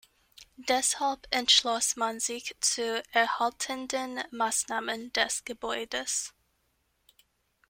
[0.57, 6.33] Deshalb entschloss man sich zu erhaltenden Maßnahmen des Gebäudes.